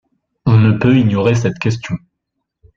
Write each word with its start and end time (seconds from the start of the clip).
On 0.47 0.57
ne 0.57 0.75
peut 0.79 0.97
ignorer 0.97 1.35
cette 1.35 1.59
question. 1.59 1.95